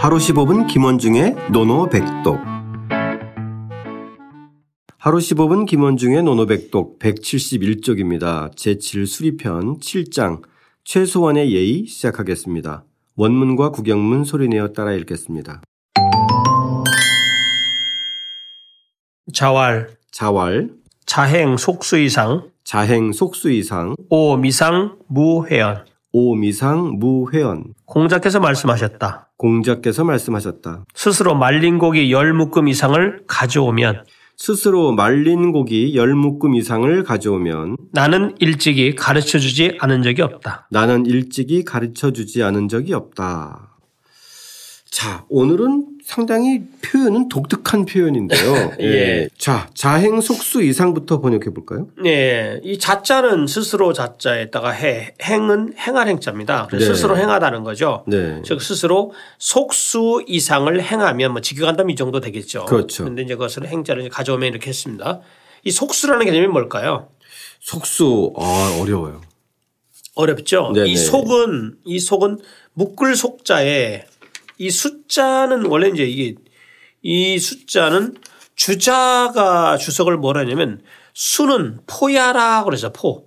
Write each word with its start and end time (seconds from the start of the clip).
하루 0.00 0.16
15분 0.16 0.68
김원중의 0.68 1.34
노노백독 1.50 2.38
하루 4.96 5.18
15분 5.18 5.66
김원중의 5.66 6.22
노노백독 6.22 7.00
171쪽입니다. 7.00 8.54
제7수리편 8.54 9.80
7장 9.80 10.42
최소한의 10.84 11.52
예의 11.52 11.86
시작하겠습니다. 11.86 12.84
원문과 13.16 13.70
구경문 13.70 14.22
소리내어 14.22 14.68
따라 14.68 14.92
읽겠습니다. 14.92 15.62
자왈, 19.34 19.88
자왈, 20.12 20.70
자행 21.06 21.56
속수이상, 21.56 22.50
자행 22.62 23.12
속수이상, 23.12 23.96
오미상 24.10 24.98
무회연. 25.08 25.86
오미상 26.12 26.98
무회원 26.98 27.74
공자께서 27.84 28.38
말씀하셨다. 28.38 29.27
공자께서 29.38 30.04
말씀하셨다. 30.04 30.84
스스로 30.94 31.34
말린 31.34 31.78
고기 31.78 32.12
열 32.12 32.34
묶음 32.34 32.68
이상을 32.68 33.22
가져오면 33.26 34.04
스스로 34.36 34.92
말린 34.92 35.50
고기 35.52 35.96
열 35.96 36.14
묶음 36.14 36.54
이상을 36.54 37.02
가져오면 37.02 37.76
나는 37.92 38.36
일찍이 38.38 38.94
가르쳐 38.94 39.38
주지 39.38 39.76
않은 39.80 40.02
적이 40.02 40.22
없다. 40.22 40.68
나는 40.70 41.06
일찍이 41.06 41.64
가르쳐 41.64 42.12
주지 42.12 42.42
않은 42.42 42.68
적이 42.68 42.94
없다. 42.94 43.78
자, 44.90 45.24
오늘은 45.28 45.97
상당히 46.08 46.62
표현은 46.80 47.28
독특한 47.28 47.84
표현인데요. 47.84 48.72
예. 48.80 49.28
자, 49.36 49.68
자행 49.74 50.22
속수 50.22 50.62
이상부터 50.62 51.20
번역해 51.20 51.50
볼까요? 51.52 51.88
네, 52.02 52.60
이 52.64 52.78
자자는 52.78 53.46
스스로 53.46 53.92
자자에다가 53.92 54.70
해, 54.70 55.12
행은 55.22 55.74
행할 55.76 56.08
행자입니다. 56.08 56.68
그래서 56.70 56.86
네. 56.88 56.94
스스로 56.94 57.18
행하다는 57.18 57.62
거죠. 57.62 58.04
네. 58.06 58.40
즉 58.42 58.62
스스로 58.62 59.12
속수 59.36 60.24
이상을 60.26 60.82
행하면 60.82 61.32
뭐 61.32 61.42
직역한다면 61.42 61.90
이 61.90 61.94
정도 61.94 62.20
되겠죠. 62.20 62.64
그렇죠. 62.64 63.04
그런데 63.04 63.20
이제 63.20 63.34
그것을 63.34 63.66
행자를 63.66 64.08
가져오면 64.08 64.48
이렇게 64.48 64.70
했습니다. 64.70 65.20
이 65.62 65.70
속수라는 65.70 66.24
개념이 66.24 66.46
뭘까요? 66.46 67.10
속수 67.60 68.32
아, 68.38 68.78
어려워요. 68.80 69.20
어렵죠. 70.14 70.72
네네. 70.74 70.88
이 70.88 70.96
속은 70.96 71.74
이 71.84 72.00
속은 72.00 72.38
묶을 72.72 73.14
속자에 73.14 74.06
이 74.58 74.70
숫자는 74.70 75.66
원래 75.66 75.88
이제 75.88 76.04
이게 76.04 76.34
이 77.02 77.38
숫자는 77.38 78.14
주자가 78.56 79.76
주석을 79.76 80.16
뭐라 80.16 80.40
하냐면 80.40 80.80
수는 81.14 81.78
포야라 81.86 82.64
그래서 82.64 82.92
포. 82.92 83.26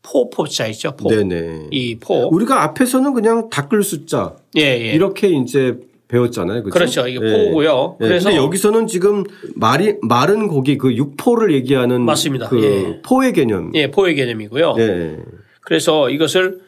포 0.00 0.30
포자 0.30 0.66
있죠. 0.68 0.94
포. 0.96 1.10
네네. 1.10 1.66
이 1.72 1.98
포. 1.98 2.28
우리가 2.28 2.62
앞에서는 2.62 3.12
그냥 3.12 3.50
닦을 3.50 3.82
수 3.82 4.09
자 4.09 4.36
예, 4.56 4.62
예. 4.62 4.92
이렇게 4.92 5.28
이제 5.28 5.76
배웠잖아요. 6.06 6.62
그렇죠? 6.62 6.78
그렇죠. 6.78 7.08
이게 7.08 7.18
포고요. 7.18 7.98
예. 8.00 8.06
그래서 8.06 8.34
여기서는 8.34 8.86
지금 8.86 9.24
말이 9.56 9.96
마른 10.00 10.48
고기 10.48 10.78
그 10.78 10.94
육포를 10.94 11.52
얘기하는 11.52 12.02
맞습니다. 12.02 12.48
그 12.48 12.62
예. 12.62 13.02
포의 13.02 13.32
개념. 13.32 13.72
예, 13.74 13.90
포의 13.90 14.14
개념이고요. 14.14 14.76
예. 14.78 15.16
그래서 15.60 16.08
이것을 16.08 16.60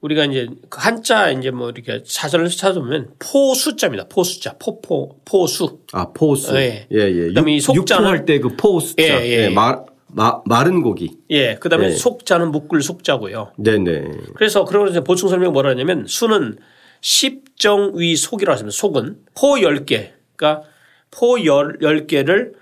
우리가 0.00 0.26
이제 0.26 0.46
그 0.68 0.78
한자 0.80 1.30
이제 1.30 1.50
뭐 1.50 1.70
이렇게 1.70 2.02
사전을 2.06 2.48
찾아보면 2.48 3.14
포 3.18 3.54
수 3.54 3.64
자입니다. 3.64 4.06
포 4.08 4.22
수 4.22 4.35
자. 4.35 4.54
포포 4.58 5.18
포수. 5.24 5.80
아 5.92 6.12
포수. 6.12 6.54
예. 6.56 6.86
예, 6.92 6.98
예. 6.98 7.26
그다음에 7.28 7.56
이 7.56 7.58
속자는- 7.58 7.74
육포할 7.76 8.24
때 8.24 8.38
그 8.38 8.56
포 8.56 8.78
수 8.80 8.89
자. 8.89 9.02
예, 9.02 9.26
예, 9.26 9.44
예. 9.46 9.48
마, 9.48 9.82
마, 10.06 10.40
마른 10.44 10.82
고기. 10.82 11.16
예. 11.30 11.56
그다음에 11.56 11.86
예. 11.86 11.90
속자는 11.90 12.52
묶을 12.52 12.80
속자고요. 12.80 13.52
네 13.58 13.78
네. 13.78 14.04
그래서 14.36 14.64
그런 14.64 14.88
이제 14.88 15.00
보충 15.02 15.28
설명 15.28 15.52
뭐라 15.52 15.70
하냐면 15.70 16.06
수는 16.06 16.58
십정위속이라고 17.00 18.54
했습니다. 18.54 18.76
속은 18.76 19.16
포 19.34 19.56
10개. 19.56 20.10
그러니까 20.36 20.68
포 21.10 21.38
10, 21.38 21.78
10개를 21.80 22.52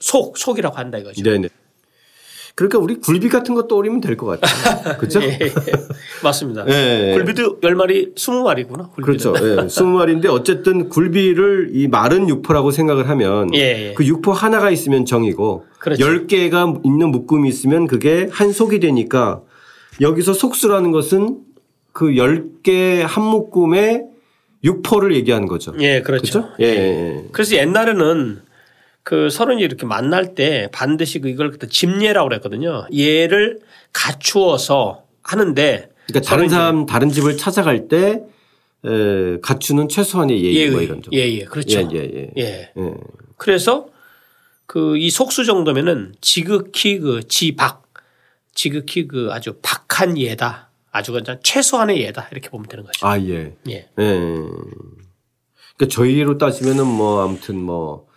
속, 0.00 0.36
속이라고 0.38 0.76
한다 0.76 0.98
이거죠. 0.98 1.22
네 1.22 1.38
네. 1.38 1.48
그러니까 2.60 2.78
우리 2.78 2.96
굴비 3.00 3.30
같은 3.30 3.54
거 3.54 3.66
떠올리면 3.66 4.02
될 4.02 4.16
것 4.18 4.38
같아요. 4.38 4.96
그렇죠? 4.98 5.22
예, 5.22 5.38
예. 5.40 5.52
맞습니다. 6.22 6.66
예. 6.68 7.14
굴비도 7.14 7.60
10마리, 7.60 8.14
20마리구나. 8.14 8.92
그렇죠. 8.92 9.32
예. 9.40 9.66
스무 9.70 9.96
마리인데 9.96 10.28
어쨌든 10.28 10.90
굴비를 10.90 11.70
이 11.72 11.88
마른 11.88 12.28
육포라고 12.28 12.70
생각을 12.70 13.08
하면 13.08 13.54
예, 13.54 13.58
예. 13.90 13.94
그 13.94 14.04
육포 14.04 14.32
하나가 14.32 14.70
있으면 14.70 15.06
정이고 15.06 15.64
그렇죠. 15.78 16.04
열 16.04 16.26
개가 16.26 16.74
있는 16.84 17.08
묶음이 17.10 17.48
있으면 17.48 17.86
그게 17.86 18.28
한 18.30 18.52
속이 18.52 18.78
되니까 18.80 19.40
여기서 20.02 20.34
속수라는 20.34 20.90
것은 20.92 21.38
그열개한 21.92 23.22
묶음의 23.24 24.04
육포를 24.64 25.14
얘기하는 25.14 25.48
거죠. 25.48 25.72
예, 25.80 26.02
그렇죠. 26.02 26.42
그렇죠? 26.42 26.48
예, 26.60 26.66
예. 26.66 27.24
그래서 27.32 27.56
옛날에는 27.56 28.42
그 29.10 29.28
서른이 29.28 29.60
이렇게 29.60 29.86
만날 29.86 30.36
때 30.36 30.68
반드시 30.70 31.18
그 31.18 31.28
이걸 31.28 31.50
그때 31.50 31.66
집례라고 31.66 32.28
그랬거든요. 32.28 32.86
얘를 32.96 33.58
갖추어서 33.92 35.02
하는데 35.24 35.90
그러니까 36.06 36.30
다른 36.30 36.48
사람 36.48 36.86
다른 36.86 37.10
집을 37.10 37.36
찾아갈 37.36 37.88
때 37.88 38.22
에, 38.84 39.40
갖추는 39.42 39.88
최소한의 39.88 40.44
예의 40.44 40.54
예의. 40.54 40.70
뭐 40.70 40.80
이런 40.80 41.02
좀. 41.02 41.12
예, 41.12 41.28
예, 41.28 41.44
그렇죠. 41.44 41.80
예, 41.80 41.88
예, 41.92 41.98
예. 42.14 42.30
예. 42.38 42.72
예. 42.78 42.94
그래서 43.36 43.88
그 44.66 44.96
이 44.96 45.10
속수 45.10 45.44
정도면은 45.44 46.14
지극히 46.20 47.00
그 47.00 47.26
지박, 47.26 47.82
지극히 48.54 49.08
그 49.08 49.30
아주 49.32 49.58
박한 49.60 50.18
예다. 50.18 50.70
아주 50.92 51.10
그냥 51.10 51.40
최소한의 51.42 52.00
예다. 52.00 52.28
이렇게 52.30 52.48
보면 52.48 52.68
되는 52.68 52.84
거죠. 52.84 53.04
아, 53.04 53.18
예. 53.18 53.56
예. 53.68 53.72
예. 53.72 53.88
그러니까 53.98 55.88
저희로 55.90 56.38
따지면은 56.38 56.86
뭐 56.86 57.24
아무튼 57.24 57.56
뭐 57.56 58.08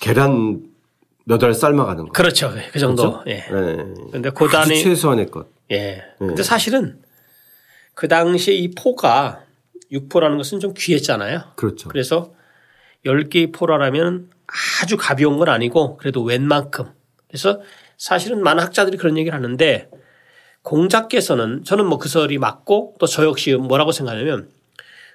계란 0.00 0.62
몇 1.24 1.42
알 1.44 1.54
삶아가는 1.54 2.06
거. 2.06 2.12
그렇죠. 2.12 2.52
그 2.72 2.78
정도. 2.78 3.22
그렇죠? 3.22 3.30
예. 3.30 3.34
예. 3.36 3.76
근데 4.10 4.30
그 4.30 4.44
아주 4.46 4.52
단위 4.52 4.82
최소한의 4.82 5.30
것. 5.30 5.46
예. 5.70 6.02
근데 6.18 6.42
사실은 6.42 7.00
그 7.94 8.08
당시에 8.08 8.54
이 8.54 8.70
포가 8.74 9.44
육포라는 9.92 10.36
것은 10.38 10.58
좀 10.60 10.74
귀했잖아요. 10.76 11.42
그렇죠. 11.56 11.88
그래서 11.88 12.32
10개의 13.06 13.52
포라라면 13.52 14.30
아주 14.82 14.96
가벼운 14.96 15.36
건 15.36 15.48
아니고 15.48 15.96
그래도 15.98 16.22
웬만큼. 16.22 16.86
그래서 17.28 17.60
사실은 17.96 18.42
많은 18.42 18.62
학자들이 18.62 18.96
그런 18.96 19.16
얘기를 19.18 19.36
하는데 19.36 19.88
공자께서는 20.62 21.64
저는 21.64 21.86
뭐 21.86 21.98
그 21.98 22.08
설이 22.08 22.38
맞고 22.38 22.96
또 22.98 23.06
저 23.06 23.24
역시 23.24 23.54
뭐라고 23.54 23.92
생각하냐면 23.92 24.48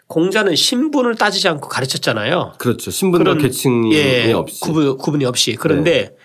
공자는 0.07 0.55
신분을 0.55 1.15
따지지 1.15 1.47
않고 1.47 1.67
가르쳤잖아요. 1.67 2.53
그렇죠. 2.57 2.91
신분과 2.91 3.35
계층이 3.37 3.93
예, 3.95 4.31
없이. 4.33 4.59
네. 4.59 4.65
구분, 4.67 4.97
구분이 4.97 5.25
없이. 5.25 5.55
그런데 5.55 6.15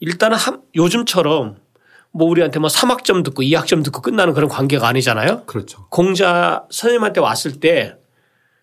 일단은 0.00 0.36
한- 0.36 0.62
요즘처럼 0.74 1.56
뭐 2.12 2.28
우리한테 2.28 2.60
뭐 2.60 2.68
3학점 2.68 3.24
듣고 3.24 3.42
2학점 3.42 3.82
듣고 3.84 4.00
끝나는 4.00 4.32
그런 4.32 4.48
관계가 4.48 4.86
아니잖아요. 4.88 5.42
그렇죠. 5.46 5.86
공자 5.90 6.64
선생님한테 6.70 7.20
왔을 7.20 7.58
때 7.60 7.96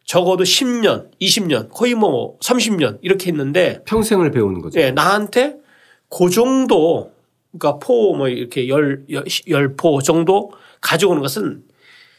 적어도 0.06 0.44
10년, 0.44 1.10
20년, 1.22 1.70
거의 1.70 1.94
뭐 1.94 2.38
30년 2.40 3.00
이렇게 3.02 3.28
했는데 3.32 3.84
평생을 3.86 4.32
배우는 4.32 4.62
거죠. 4.62 4.80
예, 4.80 4.92
나한테 4.92 5.56
그 6.10 6.30
정도 6.30 7.12
그러니까 7.58 7.80
포 7.86 8.16
뭐 8.16 8.28
이렇게 8.30 8.68
열, 8.70 9.04
열, 9.12 9.24
열포 9.48 10.02
정도 10.02 10.52
가져오는 10.82 11.22
것은 11.22 11.64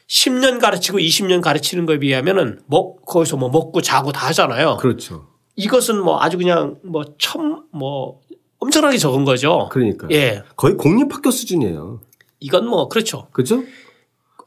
10년 0.09 0.61
가르치고 0.61 0.99
20년 0.99 1.41
가르치는 1.41 1.87
거에 1.87 1.99
비하면은 1.99 2.61
먹, 2.67 3.05
거기서 3.07 3.37
뭐 3.37 3.49
먹고 3.49 3.81
자고 3.81 4.13
다 4.13 4.29
하잖아요. 4.29 4.77
그렇죠. 4.79 5.29
이것은 5.57 6.01
뭐 6.03 6.21
아주 6.21 6.37
그냥 6.37 6.77
뭐 6.83 7.05
첨, 7.19 7.65
뭐 7.73 8.21
엄청나게 8.59 8.99
적은 8.99 9.25
거죠. 9.25 9.69
그러니까. 9.73 10.09
예. 10.11 10.43
거의 10.57 10.75
공립학교 10.77 11.31
수준이에요. 11.31 12.01
이건 12.41 12.67
뭐 12.67 12.89
그렇죠. 12.89 13.29
그죠? 13.33 13.63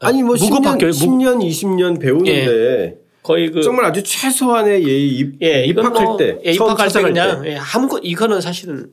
아니 0.00 0.22
뭐 0.22 0.34
10년, 0.36 0.48
무급학교예요. 0.50 0.92
무- 0.92 1.18
10년, 1.18 1.38
20년 1.42 2.00
배우는데 2.00 2.98
거의 3.22 3.50
그 3.50 3.62
정말 3.62 3.84
아주 3.84 4.02
최소한의 4.02 4.86
예의 4.86 5.08
입, 5.08 5.42
예, 5.42 5.64
입학할 5.64 6.04
뭐, 6.04 6.16
때, 6.16 6.38
예, 6.46 6.52
입학할 6.52 6.88
때 6.88 7.02
그냥 7.02 7.44
예, 7.46 7.56
아무것 7.56 8.00
이거는 8.04 8.40
사실은 8.40 8.90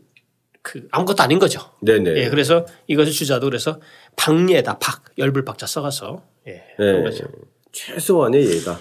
그 0.65 0.87
아무것도 0.91 1.21
아닌 1.21 1.37
거죠. 1.37 1.61
네네. 1.81 2.15
예, 2.17 2.29
그래서 2.29 2.65
이것을 2.87 3.11
주자도 3.11 3.45
그래서 3.45 3.79
박예다 4.15 4.79
박 4.79 5.03
열불 5.19 5.45
박자 5.45 5.67
써가서 5.67 6.23
예, 6.47 6.63
그런 6.75 6.99
예, 6.99 7.03
거죠. 7.03 7.25
최소한의 7.71 8.49
예다. 8.49 8.79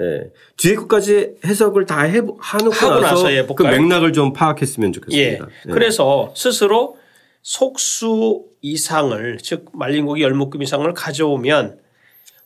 예. 0.00 0.32
뒤에 0.56 0.76
것까지 0.76 1.34
해석을 1.44 1.84
다 1.84 2.00
해, 2.00 2.22
하놓고 2.38 2.74
하고 2.74 3.00
나서 3.00 3.30
예, 3.34 3.44
그? 3.46 3.62
맥락을 3.62 4.14
좀 4.14 4.32
파악했으면 4.32 4.88
예, 4.88 4.92
좋겠습니다. 4.92 5.46
예. 5.68 5.70
그래서 5.70 6.32
스스로 6.34 6.96
속수 7.42 8.46
이상을 8.62 9.38
즉 9.42 9.66
말린 9.74 10.06
고기 10.06 10.22
열묶음 10.22 10.62
이상을 10.62 10.90
가져오면 10.94 11.80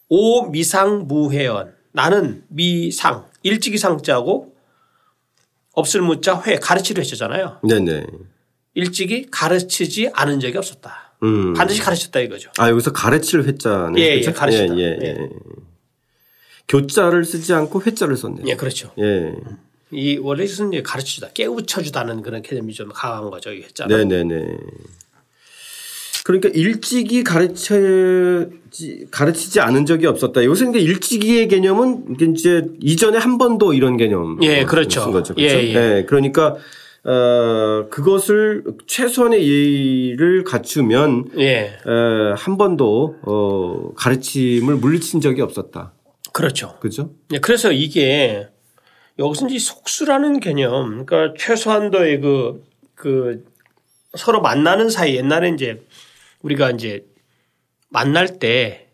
오 0.08 0.50
미상 0.50 1.06
무회원 1.06 1.74
나는 1.92 2.42
미상 2.48 3.26
일찍이 3.44 3.78
상자고 3.78 4.52
없을 5.74 6.02
무자 6.02 6.40
회 6.40 6.56
가르치려 6.56 7.02
했잖아요. 7.02 7.60
네네. 7.62 8.06
일찍이 8.74 9.26
가르치지 9.30 10.10
않은 10.12 10.40
적이 10.40 10.58
없었다. 10.58 11.14
음. 11.22 11.54
반드시 11.54 11.80
가르쳤다 11.80 12.20
이거죠. 12.20 12.50
아, 12.58 12.68
여기서 12.68 12.92
가르칠 12.92 13.44
회자네. 13.44 14.00
예, 14.00 14.06
예, 14.06 14.18
그죠? 14.20 14.32
가르치다. 14.32 14.76
예, 14.76 14.82
예, 14.82 14.98
예. 15.02 15.08
예. 15.08 15.28
교자를 16.68 17.24
쓰지 17.24 17.52
않고 17.52 17.82
회자를 17.82 18.16
썼네요. 18.16 18.46
예, 18.48 18.56
그렇죠. 18.56 18.92
예. 18.98 19.32
이 19.90 20.18
원래 20.18 20.44
이제 20.44 20.82
가르쳐주다, 20.82 21.30
깨우쳐주다는 21.34 22.22
그런 22.22 22.42
개념이 22.42 22.72
좀 22.72 22.88
강한 22.92 23.30
거죠. 23.30 23.52
이 23.52 23.62
했잖아요. 23.62 24.08
네네 24.08 24.24
네. 24.24 24.56
그러니까 26.24 26.48
일찍이 26.54 27.22
가르쳐 27.22 27.74
가르치지 29.10 29.60
않은 29.60 29.84
적이 29.84 30.06
없었다. 30.06 30.42
요새 30.44 30.66
이제 30.70 30.78
일찍이의 30.80 31.48
개념은 31.48 32.16
이제 32.34 32.64
이전에 32.80 33.18
한 33.18 33.36
번도 33.36 33.74
이런 33.74 33.98
개념 33.98 34.42
예, 34.42 34.64
그렇죠. 34.64 35.02
쓴 35.02 35.12
거죠. 35.12 35.34
예, 35.36 35.48
그렇죠? 35.48 35.66
예. 35.68 36.04
그러니까 36.08 36.56
어 37.04 37.88
그것을 37.90 38.64
최소한의 38.86 39.46
예의를 39.46 40.44
갖추면 40.44 41.32
예, 41.38 41.76
에, 41.86 42.32
한 42.36 42.56
번도 42.56 43.16
어 43.22 43.92
가르침을 43.94 44.76
물리친 44.76 45.20
적이 45.20 45.42
없었다. 45.42 45.92
그렇죠. 46.32 46.78
그죠? 46.80 47.10
예, 47.32 47.38
그래서 47.38 47.70
이게 47.72 48.48
여기서 49.18 49.46
이제 49.46 49.58
속수라는 49.58 50.40
개념, 50.40 51.04
그러니까 51.04 51.34
최소한도의 51.38 52.20
그, 52.20 52.64
그 52.94 53.44
서로 54.16 54.40
만나는 54.40 54.90
사이 54.90 55.16
옛날에 55.16 55.50
이제 55.50 55.82
우리가 56.42 56.70
이제 56.70 57.06
만날 57.88 58.38
때 58.38 58.88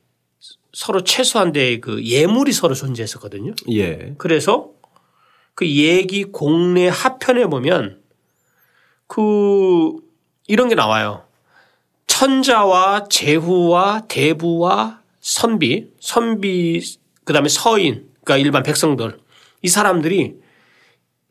서로 0.72 1.02
최소한도의 1.02 1.80
그 1.80 2.04
예물이 2.04 2.52
서로 2.52 2.74
존재했었거든요. 2.74 3.54
예. 3.72 4.14
그래서 4.18 4.70
그 5.54 5.66
얘기 5.66 6.24
공례 6.24 6.88
하편에 6.88 7.46
보면 7.46 7.99
그 9.10 9.96
이런 10.46 10.68
게 10.68 10.76
나와요. 10.76 11.24
천자와 12.06 13.06
제후와 13.08 14.02
대부와 14.06 15.00
선비, 15.20 15.90
선비 15.98 16.80
그다음에 17.24 17.48
서인, 17.48 18.08
그러니까 18.22 18.36
일반 18.36 18.62
백성들 18.62 19.18
이 19.62 19.68
사람들이 19.68 20.36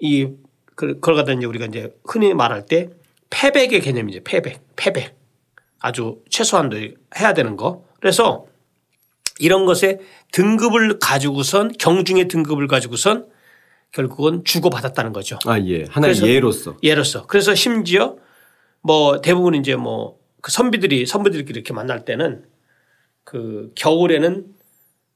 이 0.02 0.28
그- 0.76 0.96
그걸 0.96 1.16
갖다 1.16 1.31
이제 1.31 1.46
우리가 1.46 1.68
이제 1.68 1.96
흔히 2.04 2.34
말할 2.34 2.66
때 2.66 2.90
패백의 3.30 3.80
개념이죠. 3.80 4.22
패백, 4.26 4.62
패백. 4.76 5.16
아주 5.80 6.22
최소한도 6.30 6.78
해야 7.18 7.34
되는 7.34 7.56
거. 7.56 7.86
그래서 8.02 8.46
이런 9.40 9.66
것에 9.66 10.00
등급을 10.34 11.00
가지고선 11.00 11.72
경중의 11.80 12.28
등급을 12.28 12.68
가지고선 12.68 13.28
결국은 13.92 14.44
주고받았다는 14.44 15.14
거죠. 15.14 15.40
아 15.46 15.60
예. 15.60 15.86
하나의 15.90 16.22
예로서. 16.22 16.78
예로서. 16.84 17.26
그래서 17.28 17.56
심지어 17.56 18.18
뭐 18.82 19.22
대부분 19.22 19.56
이제 19.56 19.76
뭐 19.76 20.20
그 20.42 20.52
선비들이 20.52 21.06
선비들끼리 21.06 21.58
이렇게 21.60 21.74
만날 21.74 22.06
때는 22.06 22.46
그 23.24 23.72
겨울에는 23.76 24.46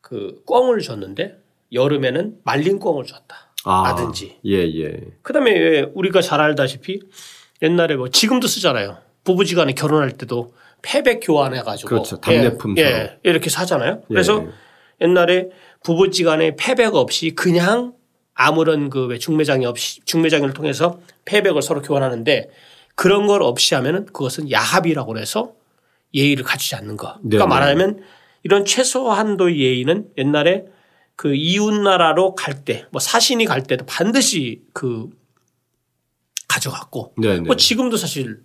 그 0.02 0.42
꿩을 0.46 0.82
줬는데 0.82 1.38
여름에는 1.72 2.40
말린 2.44 2.80
꿩을 2.80 3.06
줬다. 3.06 3.52
아. 3.66 3.84
라든지. 3.88 4.38
예 4.46 4.58
예. 4.58 5.00
그 5.22 5.34
다음에 5.34 5.52
왜 5.58 5.82
우리가 5.94 6.22
잘 6.22 6.42
알다시피 6.42 7.02
옛날에 7.62 7.96
뭐 7.96 8.10
지금도 8.10 8.48
쓰잖아요. 8.48 8.98
부부지간에 9.24 9.74
결혼할 9.74 10.12
때도 10.12 10.54
패백 10.82 11.22
교환해 11.24 11.62
가지고 11.62 11.90
그렇죠. 11.90 12.20
답례품 12.20 12.78
예. 12.78 12.82
예, 12.84 13.20
이렇게 13.24 13.50
사잖아요. 13.50 14.02
그래서 14.10 14.46
예. 14.46 15.06
옛날에 15.06 15.50
부부지간에 15.84 16.56
패백 16.58 16.94
없이 16.96 17.32
그냥 17.32 17.94
아무런 18.34 18.90
그왜 18.90 19.20
중매장이 19.20 19.66
없이 19.66 20.02
중매장을 20.06 20.52
통해서 20.54 21.00
패백을 21.26 21.62
서로 21.62 21.82
교환하는데 21.82 22.50
그런 22.96 23.28
걸 23.28 23.42
없이 23.44 23.76
하면은 23.76 24.06
그것은 24.08 24.52
야합이라고 24.52 25.18
해서 25.18 25.54
예의를 26.14 26.44
갖추지 26.44 26.76
않는 26.76 26.98
거. 26.98 27.14
그러니까 27.20 27.30
네네. 27.30 27.46
말하자면 27.48 28.04
이런 28.44 28.66
최소한도의 28.66 29.60
예의는 29.60 30.10
옛날에 30.18 30.66
그 31.16 31.34
이웃 31.36 31.72
나라로 31.74 32.36
갈 32.36 32.64
때 32.66 32.86
뭐 32.92 33.00
사신이 33.00 33.46
갈 33.46 33.64
때도 33.64 33.86
반드시 33.86 34.64
그 34.74 35.10
가져갔고 36.48 37.14
네네. 37.18 37.42
뭐 37.42 37.56
지금도 37.56 37.98
사실 37.98 38.42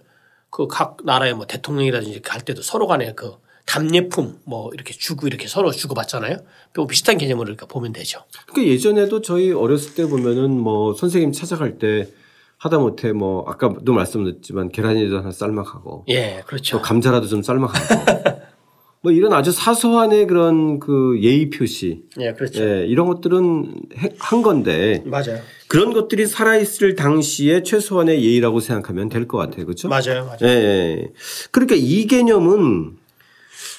그 0.50 0.66
각 0.66 0.98
나라의 1.04 1.34
뭐 1.34 1.46
대통령이라든지 1.46 2.20
갈 2.22 2.40
때도 2.40 2.62
서로 2.62 2.86
간에 2.86 3.12
그 3.14 3.36
답례품 3.68 4.38
뭐 4.44 4.70
이렇게 4.72 4.94
주고 4.94 5.26
이렇게 5.26 5.46
서로 5.46 5.70
주고 5.70 5.94
받잖아요. 5.94 6.38
뭐 6.74 6.86
비슷한 6.86 7.18
개념으로 7.18 7.48
이렇게 7.48 7.66
보면 7.66 7.92
되죠. 7.92 8.20
그러니까 8.46 8.72
예전에도 8.72 9.20
저희 9.20 9.52
어렸을 9.52 9.94
때 9.94 10.06
보면은 10.06 10.58
뭐 10.58 10.94
선생님 10.94 11.32
찾아갈 11.32 11.78
때 11.78 12.08
하다못해 12.56 13.12
뭐 13.12 13.44
아까도 13.46 13.92
말씀드렸지만 13.92 14.70
계란이라도 14.70 15.18
하나 15.18 15.30
삶아가고 15.30 16.06
예, 16.08 16.42
그렇죠. 16.46 16.78
또 16.78 16.82
감자라도 16.82 17.26
좀 17.26 17.42
삶아가고 17.42 18.38
뭐 19.02 19.12
이런 19.12 19.32
아주 19.34 19.52
사소한의 19.52 20.26
그런 20.26 20.80
그 20.80 21.20
예의 21.22 21.50
표시 21.50 22.04
예, 22.18 22.32
그렇죠. 22.32 22.64
예, 22.64 22.86
이런 22.86 23.06
것들은 23.06 23.74
해- 23.98 24.14
한 24.18 24.42
건데 24.42 25.02
맞아요. 25.04 25.40
그런 25.68 25.92
것들이 25.92 26.26
살아있을 26.26 26.96
당시에 26.96 27.62
최소한의 27.62 28.24
예의라고 28.24 28.60
생각하면 28.60 29.08
될 29.10 29.28
것 29.28 29.36
같아요. 29.38 29.66
그렇죠? 29.66 29.88
맞아요. 29.88 30.24
맞아요. 30.24 30.38
예, 30.42 30.48
예. 30.48 31.12
그러니까 31.52 31.76
이 31.76 32.06
개념은 32.06 32.96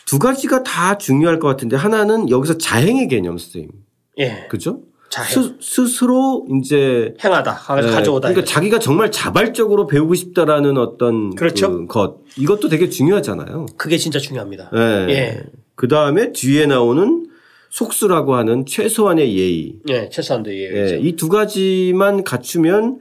두 0.09 0.17
가지가 0.17 0.63
다 0.63 0.97
중요할 0.97 1.37
것 1.39 1.47
같은데 1.47 1.75
하나는 1.75 2.31
여기서 2.31 2.57
자행의 2.57 3.07
개념 3.09 3.37
선생님. 3.37 3.69
예. 4.17 4.47
그죠? 4.49 4.81
자행. 5.11 5.29
스, 5.59 5.87
스로 5.87 6.47
이제 6.59 7.13
행하다. 7.23 7.51
예, 7.77 7.81
가져오다. 7.91 8.29
그러니까. 8.29 8.43
자기가 8.51 8.79
정말 8.79 9.11
자발적으로 9.11 9.85
배우고 9.85 10.15
싶다라는 10.15 10.77
어떤 10.77 11.35
그렇죠. 11.35 11.71
그 11.71 11.87
것 11.87 12.17
이것도 12.37 12.69
되게 12.69 12.89
중요하잖아요. 12.89 13.67
그게 13.77 13.97
진짜 13.97 14.17
중요합니다. 14.17 14.71
예. 14.75 14.79
예. 15.09 15.43
그 15.75 15.87
다음에 15.87 16.31
뒤에 16.31 16.65
나오는 16.65 17.27
속수라고 17.69 18.33
하는 18.33 18.65
최소한의 18.65 19.37
예의. 19.37 19.75
예, 19.89 20.09
최소한도 20.09 20.51
예. 20.51 20.93
예, 20.93 20.99
이두 20.99 21.29
가지만 21.29 22.23
갖추면 22.23 22.99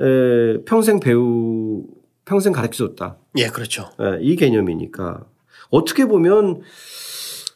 에, 0.00 0.64
평생 0.64 0.98
배우 0.98 1.84
평생 2.24 2.52
가르쳐줬다. 2.52 3.18
예, 3.38 3.46
그렇죠. 3.46 3.88
예, 4.00 4.18
이 4.20 4.34
개념이니까 4.34 5.20
어떻게 5.68 6.06
보면 6.06 6.62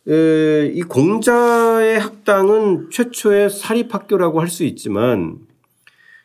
에, 0.08 0.66
이 0.74 0.82
공자의 0.82 1.98
학당은 1.98 2.90
최초의 2.90 3.48
사립학교라고 3.50 4.40
할 4.40 4.48
수 4.48 4.64
있지만 4.64 5.38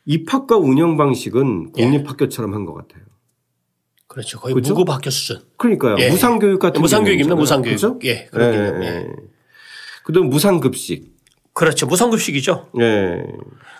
입학과 0.06 0.58
운영 0.58 0.98
방식은 0.98 1.72
예. 1.78 1.84
공립학교처럼 1.84 2.54
한 2.54 2.66
것 2.66 2.74
같아요. 2.74 3.04
그렇죠. 4.08 4.40
거의 4.40 4.54
그죠? 4.56 4.74
무급학교 4.74 5.10
수준. 5.12 5.42
그러니까요. 5.58 5.98
예. 6.00 6.10
무상교육 6.10 6.60
같은 6.60 6.81
무상교육입니다. 6.81 7.36
무상교육. 7.36 7.76
그죠? 7.76 8.00
예, 8.04 8.28
개념. 8.34 8.84
예, 8.84 8.88
예. 8.88 8.88
예. 8.88 9.08
그다음 10.04 10.30
무상급식. 10.30 11.14
그렇죠. 11.54 11.86
무상급식이죠. 11.86 12.70
예. 12.82 13.24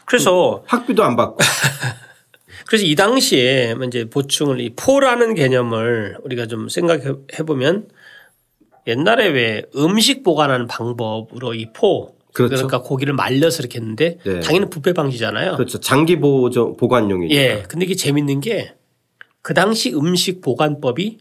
그래서 0.06 0.64
학비도 0.68 1.04
안 1.04 1.16
받고. 1.16 1.38
그래서 2.68 2.86
이 2.86 2.94
당시에 2.96 3.76
이제 3.88 4.08
보충을 4.10 4.60
이 4.62 4.70
포라는 4.76 5.34
개념을 5.34 6.18
우리가 6.24 6.46
좀 6.46 6.70
생각해 6.70 7.44
보면 7.48 7.88
옛날에 8.90 9.28
왜 9.28 9.64
음식 9.76 10.24
보관하는 10.24 10.68
방법으로 10.68 11.54
이 11.54 11.72
포. 11.74 12.16
그렇죠. 12.34 12.56
러니까 12.56 12.82
고기를 12.82 13.14
말려서 13.14 13.62
이렇게 13.64 13.80
했는데 13.80 14.18
네. 14.24 14.40
당연히 14.42 14.70
부패 14.70 14.94
방지잖아요. 14.94 15.56
그렇죠. 15.56 15.80
장기 15.80 16.20
보조, 16.20 16.76
보관용이니까. 16.78 17.36
예. 17.42 17.64
근데 17.68 17.86
이게 17.86 17.96
재밌는 17.96 18.42
게 18.42 18.74
그 19.42 19.54
당시 19.54 19.94
음식 19.96 20.42
보관법이 20.42 21.18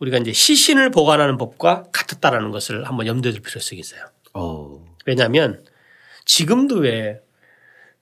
우리가 0.00 0.18
이제 0.18 0.32
시신을 0.34 0.90
보관하는 0.90 1.38
법과 1.38 1.84
같았다라는 1.92 2.50
것을 2.50 2.84
한번 2.84 3.06
염두에 3.06 3.32
둘 3.32 3.40
필요성이 3.40 3.80
있어요. 3.80 4.02
어. 4.34 4.84
왜냐하면 5.06 5.64
지금도 6.26 6.76
왜 6.76 7.20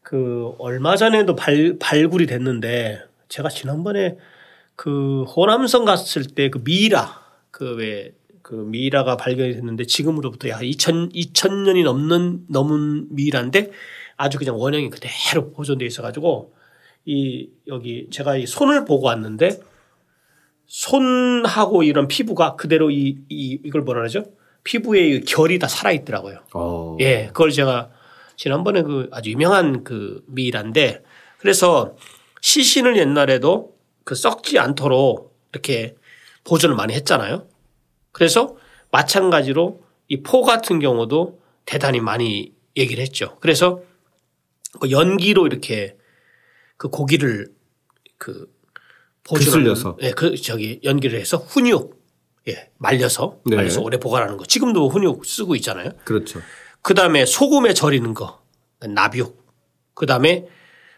그 0.02 0.52
얼마 0.58 0.94
전에도 0.96 1.34
발, 1.34 1.76
발굴이 1.80 2.26
됐는데 2.26 3.00
제가 3.28 3.48
지난번에 3.48 4.16
그 4.76 5.24
호남선 5.24 5.84
갔을 5.84 6.24
때 6.26 6.48
그 6.48 6.60
미이라 6.64 7.20
그 7.50 7.74
왜 7.76 8.12
그 8.46 8.54
미이라가 8.54 9.16
발견이 9.16 9.54
됐는데 9.54 9.86
지금으로부터 9.86 10.48
약 10.48 10.62
2000, 10.62 11.08
2000년이 11.08 11.82
넘는 11.82 12.44
넘은 12.48 13.08
미이라인데 13.10 13.72
아주 14.16 14.38
그냥 14.38 14.56
원형이 14.56 14.88
그대로 14.88 15.50
보존돼 15.50 15.84
있어 15.86 16.00
가지고 16.00 16.54
이 17.04 17.48
여기 17.66 18.06
제가 18.12 18.36
이 18.36 18.46
손을 18.46 18.84
보고 18.84 19.06
왔는데 19.06 19.58
손하고 20.64 21.82
이런 21.82 22.06
피부가 22.06 22.54
그대로 22.54 22.92
이, 22.92 23.18
이 23.28 23.58
이걸 23.64 23.82
뭐라 23.82 24.02
그러죠? 24.02 24.22
피부의 24.62 25.16
이 25.16 25.20
결이 25.22 25.58
다 25.58 25.66
살아 25.66 25.90
있더라고요. 25.90 26.38
어. 26.54 26.96
예, 27.00 27.26
그걸 27.32 27.50
제가 27.50 27.90
지난번에 28.36 28.82
그 28.82 29.08
아주 29.10 29.30
유명한 29.30 29.82
그 29.82 30.22
미이라인데 30.28 31.02
그래서 31.38 31.96
시신을 32.42 32.96
옛날에도 32.96 33.74
그 34.04 34.14
썩지 34.14 34.60
않도록 34.60 35.36
이렇게 35.52 35.96
보존을 36.44 36.76
많이 36.76 36.94
했잖아요. 36.94 37.48
그래서 38.16 38.56
마찬가지로 38.92 39.82
이 40.08 40.22
포 40.22 40.40
같은 40.40 40.78
경우도 40.80 41.38
대단히 41.66 42.00
많이 42.00 42.54
얘기를 42.78 43.02
했죠. 43.02 43.36
그래서 43.40 43.82
그 44.80 44.90
연기로 44.90 45.46
이렇게 45.46 45.98
그 46.78 46.88
고기를 46.88 47.48
그 48.16 48.50
보존하는- 49.22 49.44
그슬려서. 49.44 49.98
예, 50.00 50.12
그 50.12 50.34
저기 50.36 50.80
연기를 50.82 51.20
해서 51.20 51.36
훈육 51.36 52.02
예, 52.48 52.70
말려서 52.78 53.40
네. 53.44 53.56
말려서 53.56 53.82
오래 53.82 53.98
보관하는 53.98 54.38
거. 54.38 54.46
지금도 54.46 54.88
훈육 54.88 55.26
쓰고 55.26 55.54
있잖아요. 55.56 55.90
그렇죠. 56.06 56.40
그 56.80 56.94
다음에 56.94 57.26
소금에 57.26 57.74
절이는 57.74 58.14
거, 58.14 58.40
나비옥. 58.80 59.44
그 59.92 60.06
다음에 60.06 60.46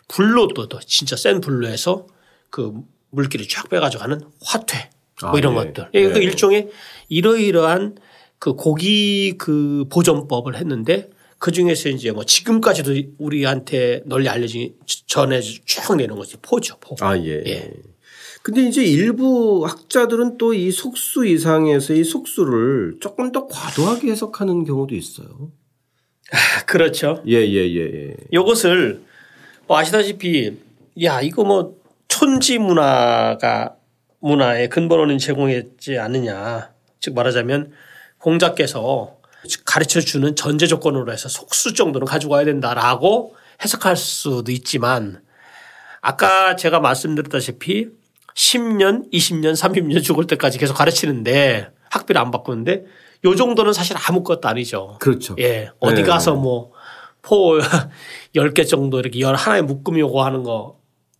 불로 0.06 0.46
또, 0.54 0.68
또 0.68 0.78
진짜 0.80 1.16
센 1.16 1.40
불로 1.40 1.66
해서 1.66 2.06
그 2.50 2.74
물기를 3.10 3.48
쫙 3.48 3.68
빼가지고 3.68 4.04
하는 4.04 4.20
화퇴. 4.44 4.90
뭐 5.22 5.32
아, 5.32 5.38
이런 5.38 5.52
예. 5.54 5.56
것들. 5.56 5.88
예, 5.94 6.08
그 6.08 6.18
예. 6.20 6.24
일종의 6.24 6.68
이러이러한 7.08 7.96
그 8.38 8.54
고기 8.54 9.34
그 9.38 9.84
보존법을 9.90 10.56
했는데 10.56 11.10
그 11.38 11.52
중에서 11.52 11.88
이제 11.88 12.10
뭐 12.12 12.24
지금까지도 12.24 12.94
우리한테 13.18 14.02
널리 14.06 14.28
알려진 14.28 14.74
전에 15.06 15.40
쭉 15.40 15.96
내는 15.96 16.16
것이 16.16 16.36
포죠, 16.42 16.76
포. 16.80 16.96
아, 17.00 17.16
예. 17.18 17.42
예. 17.46 17.72
근데 18.42 18.66
이제 18.66 18.82
일부 18.84 19.66
학자들은 19.66 20.38
또 20.38 20.54
이 20.54 20.70
속수 20.70 21.26
이상에서 21.26 21.92
이 21.92 22.02
속수를 22.04 22.96
조금 23.00 23.30
더 23.32 23.46
과도하게 23.46 24.10
해석하는 24.12 24.64
경우도 24.64 24.94
있어요. 24.94 25.52
그렇죠. 26.66 27.22
예, 27.26 27.34
예, 27.34 27.66
예, 27.68 27.80
예. 27.80 28.14
요것을 28.32 29.02
뭐 29.66 29.78
아시다시피 29.78 30.56
야 31.02 31.20
이거 31.20 31.44
뭐 31.44 31.76
촌지 32.08 32.58
문화가 32.58 33.76
문화의 34.20 34.68
근본원인 34.68 35.18
제공했지 35.18 35.98
않느냐 35.98 36.70
즉 37.00 37.14
말하자면 37.14 37.72
공자께서 38.18 39.16
가르쳐 39.64 40.00
주는 40.00 40.34
전제 40.34 40.66
조건으로 40.66 41.12
해서 41.12 41.28
속수 41.28 41.74
정도는 41.74 42.06
가지고 42.06 42.34
와야 42.34 42.44
된다라고 42.44 43.36
해석할 43.62 43.96
수도 43.96 44.50
있지만 44.50 45.22
아까 46.00 46.56
제가 46.56 46.80
말씀드렸다시피 46.80 47.88
10년, 48.34 49.12
20년, 49.12 49.52
30년 49.52 50.02
죽을 50.02 50.26
때까지 50.26 50.58
계속 50.58 50.74
가르치는데 50.74 51.70
학비를 51.90 52.20
안 52.20 52.30
바꾸는데 52.30 52.84
요 53.24 53.34
정도는 53.34 53.72
사실 53.72 53.96
아무것도 53.98 54.48
아니죠. 54.48 54.96
그렇죠. 55.00 55.34
예. 55.40 55.70
어디 55.80 56.02
네. 56.02 56.02
가서 56.04 56.34
뭐, 56.34 56.72
포 57.20 57.58
10개 58.34 58.66
정도 58.68 59.00
이렇게 59.00 59.18
열 59.20 59.34
하나의 59.34 59.62
묶음 59.62 59.98
요구하는 59.98 60.44
거, 60.44 60.77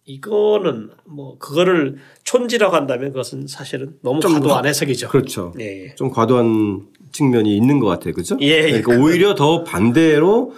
이거는 0.08 0.88
뭐, 1.04 1.36
그거를 1.38 1.96
촌지라고 2.24 2.74
한다면 2.74 3.12
그것은 3.12 3.46
사실은 3.46 3.92
너무 4.02 4.20
좀 4.20 4.32
과도한 4.34 4.64
화- 4.64 4.68
해석이죠. 4.68 5.08
그렇죠. 5.08 5.52
예. 5.60 5.84
예. 5.90 5.94
좀 5.96 6.10
과도한 6.10 6.86
측면이 7.12 7.54
있는 7.54 7.78
것 7.78 7.86
같아요. 7.88 8.14
그죠? 8.14 8.36
예, 8.40 8.46
예. 8.46 8.80
그러니까 8.80 8.96
오히려 9.04 9.34
더 9.34 9.64
반대로 9.64 10.52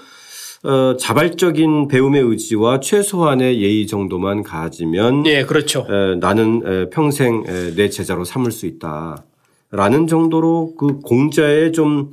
어, 0.63 0.97
자발적인 0.99 1.89
배움의 1.89 2.23
의지와 2.23 2.81
최소한의 2.81 3.61
예의 3.63 3.87
정도만 3.87 4.43
가지면 4.43 5.27
예, 5.27 5.45
그렇죠. 5.45 5.87
에, 5.89 6.17
나는 6.17 6.63
에, 6.67 6.91
평생 6.91 7.45
에, 7.49 7.75
내 7.75 7.89
제자로 7.89 8.25
삼을 8.25 8.53
수 8.53 8.67
있다라는 8.67 10.07
정도로 10.07 10.75
그 10.79 11.01
공자의 11.01 11.73
좀 11.73 12.11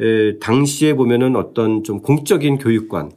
에, 0.00 0.38
당시에 0.38 0.94
보면은 0.94 1.36
어떤 1.36 1.84
좀 1.84 2.00
공적인 2.00 2.56
교육관, 2.58 3.12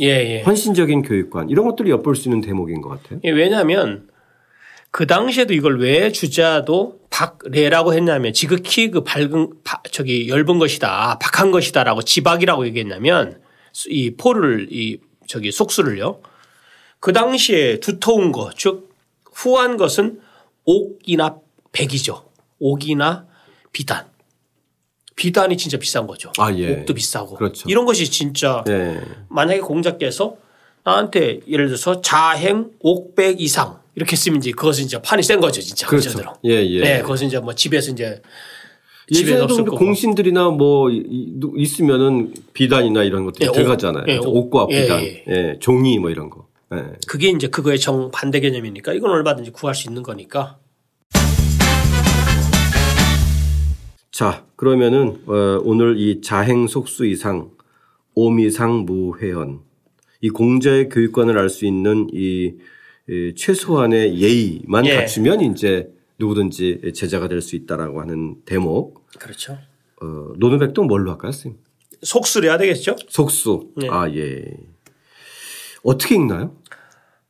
예, 0.00 0.06
예. 0.06 0.42
헌신적인 0.42 1.02
교육관 1.02 1.50
이런 1.50 1.64
것들을 1.66 1.90
엿볼 1.90 2.14
수 2.16 2.28
있는 2.28 2.40
대목인 2.40 2.80
것 2.80 2.88
같아요. 2.90 3.20
예, 3.24 3.30
왜냐하면 3.30 4.08
그 4.90 5.06
당시에도 5.06 5.52
이걸 5.54 5.80
왜 5.80 6.12
주자도 6.12 7.00
박래라고 7.10 7.94
했냐면 7.94 8.32
지극히 8.32 8.90
그 8.90 9.02
밝은 9.04 9.52
바- 9.64 9.82
저기 9.90 10.28
엷은 10.30 10.58
것이다 10.58 11.18
박한 11.18 11.50
것이다라고 11.50 12.02
지박이라고 12.02 12.66
얘기했냐면 12.66 13.40
이 13.88 14.14
포를 14.16 14.68
이 14.70 14.98
저기 15.26 15.52
속수를요 15.52 16.20
그 17.00 17.12
당시에 17.12 17.80
두터운 17.80 18.32
거즉 18.32 18.88
후한 19.34 19.76
것은 19.76 20.20
옥이나 20.64 21.36
백이죠 21.72 22.24
옥이나 22.58 23.26
비단 23.72 24.06
비단이 25.18 25.56
진짜 25.56 25.76
비싼 25.78 26.06
거죠 26.06 26.32
아, 26.38 26.54
예. 26.54 26.72
옥도 26.80 26.94
비싸고 26.94 27.34
그렇죠. 27.34 27.68
이런 27.68 27.84
것이 27.84 28.08
진짜 28.08 28.62
네. 28.66 29.00
만약에 29.28 29.60
공자께서 29.60 30.36
나한테 30.84 31.40
예를 31.48 31.66
들어서 31.66 32.00
자행 32.00 32.70
옥백 32.78 33.40
이상 33.40 33.80
이렇게 33.96 34.14
쓰면 34.14 34.38
이제 34.38 34.52
그것은 34.52 34.84
이제 34.84 35.02
판이 35.02 35.24
센 35.24 35.40
거죠 35.40 35.60
진짜 35.60 35.88
그렇죠. 35.88 36.10
그대로. 36.10 36.34
예, 36.44 36.64
예. 36.64 36.80
네, 36.80 37.02
그것은 37.02 37.26
이제 37.26 37.40
뭐 37.40 37.52
집에서 37.52 37.90
이제 37.90 38.22
집에 39.12 39.32
예전에도 39.32 39.44
없을 39.44 39.64
거고. 39.64 39.76
공신들이나 39.76 40.50
뭐 40.50 40.88
있으면은 41.56 42.32
비단이나 42.52 43.02
이런 43.02 43.24
것들이 43.24 43.46
예, 43.46 43.48
옥. 43.48 43.54
들어가잖아요. 43.54 44.04
예. 44.06 44.18
옥과 44.18 44.68
예, 44.70 44.82
비단, 44.82 45.00
예. 45.02 45.24
예, 45.28 45.56
종이 45.58 45.98
뭐 45.98 46.10
이런 46.10 46.30
거. 46.30 46.46
예. 46.74 46.84
그게 47.08 47.28
이제 47.30 47.48
그거의 47.48 47.80
정 47.80 48.12
반대 48.12 48.38
개념이니까 48.38 48.92
이건 48.92 49.10
얼마든지 49.10 49.50
구할 49.50 49.74
수 49.74 49.88
있는 49.88 50.04
거니까. 50.04 50.58
자, 54.18 54.44
그러면은 54.56 55.22
어, 55.28 55.60
오늘 55.62 55.96
이 55.96 56.20
자행 56.20 56.66
속수 56.66 57.06
이상 57.06 57.52
오미상 58.16 58.84
무회원 58.84 59.60
이 60.20 60.28
공자의 60.28 60.88
교육관을 60.88 61.38
알 61.38 61.48
수 61.48 61.64
있는 61.66 62.08
이, 62.12 62.52
이 63.08 63.34
최소한의 63.36 64.18
예의만 64.18 64.86
예. 64.86 64.96
갖추면 64.96 65.40
이제 65.42 65.92
누구든지 66.18 66.94
제자가 66.96 67.28
될 67.28 67.40
수 67.40 67.54
있다라고 67.54 68.00
하는 68.00 68.42
대목. 68.44 69.06
그렇죠. 69.20 69.56
어, 70.02 70.32
노노백도 70.36 70.82
뭘로 70.82 71.12
할까요, 71.12 71.30
선생님? 71.30 71.60
속수려야 72.02 72.58
되겠죠. 72.58 72.96
속수. 73.06 73.70
네. 73.76 73.86
아, 73.88 74.10
예. 74.10 74.46
어떻게 75.84 76.16
읽나요? 76.16 76.56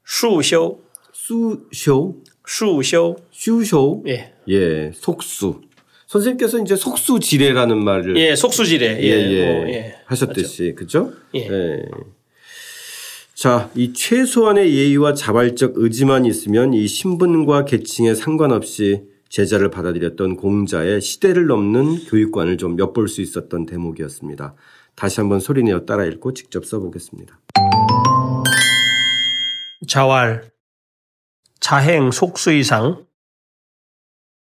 수쇼, 0.06 0.80
수쇼, 1.12 2.22
수쇼. 2.46 3.16
슈쇼. 3.30 4.04
예, 4.06 4.32
예, 4.48 4.90
속수. 4.94 5.67
선생님께서 6.08 6.58
이제 6.60 6.74
속수지례라는 6.74 7.84
말을 7.84 8.16
예, 8.16 8.34
속수지래. 8.34 8.98
예, 9.02 9.02
예, 9.02 9.30
예. 9.30 9.52
뭐, 9.52 9.68
예. 9.68 9.94
하셨듯이 10.06 10.74
그죠? 10.74 11.12
예. 11.34 11.82
자, 13.34 13.70
이 13.74 13.92
최소한의 13.92 14.74
예의와 14.74 15.12
자발적 15.12 15.74
의지만 15.76 16.24
있으면 16.24 16.72
이 16.72 16.88
신분과 16.88 17.66
계층에 17.66 18.14
상관없이 18.14 19.02
제자를 19.28 19.70
받아들였던 19.70 20.36
공자의 20.36 21.02
시대를 21.02 21.46
넘는 21.46 22.06
교육관을 22.06 22.56
좀 22.56 22.78
엿볼 22.78 23.08
수 23.08 23.20
있었던 23.20 23.66
대목이었습니다. 23.66 24.54
다시 24.94 25.20
한번 25.20 25.40
소리내어 25.40 25.84
따라 25.84 26.06
읽고 26.06 26.32
직접 26.32 26.64
써보겠습니다. 26.64 27.38
자왈, 29.86 30.50
자행 31.60 32.10
속수 32.10 32.52
이상, 32.52 33.04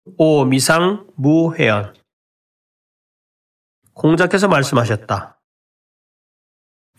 오 0.04 0.44
미상 0.44 1.06
무회연. 1.14 1.94
공자께서 3.94 4.48
말씀하셨다. 4.48 5.40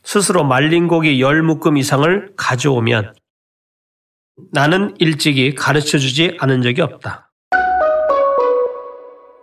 스스로 0.03 0.45
말린 0.45 0.87
고기 0.87 1.19
열 1.21 1.43
묶음 1.43 1.75
이상을 1.75 2.33
가져오면 2.37 3.13
나는 4.51 4.95
일찍이 4.99 5.53
가르쳐 5.53 5.97
주지 5.97 6.37
않은 6.39 6.61
적이 6.61 6.81
없다. 6.81 7.32